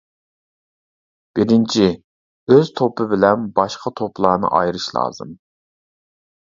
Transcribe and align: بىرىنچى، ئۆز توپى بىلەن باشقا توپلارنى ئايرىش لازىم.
بىرىنچى، 1.39 1.91
ئۆز 2.49 2.73
توپى 2.81 3.07
بىلەن 3.15 3.47
باشقا 3.61 3.95
توپلارنى 4.03 4.53
ئايرىش 4.61 4.93
لازىم. 4.99 5.41